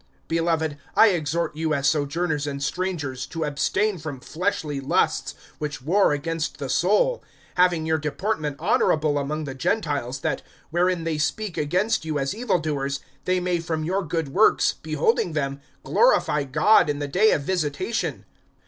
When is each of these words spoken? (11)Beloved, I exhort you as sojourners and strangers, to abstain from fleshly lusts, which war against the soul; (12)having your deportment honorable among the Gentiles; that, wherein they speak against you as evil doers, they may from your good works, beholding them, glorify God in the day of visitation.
(11)Beloved, 0.29 0.79
I 0.95 1.09
exhort 1.09 1.55
you 1.55 1.75
as 1.75 1.87
sojourners 1.87 2.47
and 2.47 2.63
strangers, 2.63 3.27
to 3.27 3.43
abstain 3.45 3.99
from 3.99 4.19
fleshly 4.19 4.79
lusts, 4.79 5.35
which 5.59 5.83
war 5.83 6.11
against 6.11 6.57
the 6.57 6.69
soul; 6.69 7.23
(12)having 7.55 7.85
your 7.85 7.99
deportment 7.99 8.55
honorable 8.59 9.19
among 9.19 9.43
the 9.43 9.53
Gentiles; 9.53 10.21
that, 10.21 10.41
wherein 10.71 11.03
they 11.03 11.19
speak 11.19 11.55
against 11.55 12.03
you 12.03 12.17
as 12.17 12.33
evil 12.33 12.57
doers, 12.57 13.01
they 13.25 13.39
may 13.39 13.59
from 13.59 13.83
your 13.83 14.01
good 14.01 14.29
works, 14.29 14.73
beholding 14.81 15.33
them, 15.33 15.61
glorify 15.83 16.45
God 16.45 16.89
in 16.89 16.97
the 16.97 17.07
day 17.07 17.29
of 17.29 17.43
visitation. 17.43 18.25